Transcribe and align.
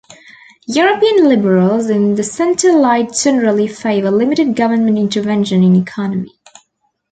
European 0.65 1.29
liberals 1.29 1.87
in 1.91 2.15
the 2.15 2.23
centre-right 2.23 3.13
generally 3.13 3.67
favor 3.67 4.09
limited 4.09 4.55
government 4.55 4.97
intervention 4.97 5.61
in 5.63 5.75
economy. 5.75 6.33